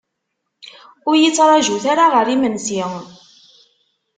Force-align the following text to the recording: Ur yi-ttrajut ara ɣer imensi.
Ur 1.07 1.15
yi-ttrajut 1.17 1.85
ara 1.91 2.05
ɣer 2.13 2.27
imensi. 2.35 2.81